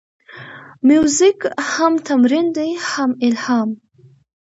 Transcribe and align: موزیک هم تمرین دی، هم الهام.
موزیک 0.87 1.39
هم 1.73 1.93
تمرین 2.07 2.47
دی، 2.55 2.69
هم 2.89 3.11
الهام. 3.25 3.69